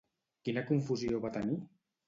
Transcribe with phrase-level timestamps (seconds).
[0.47, 1.61] Quina confusió va tenir?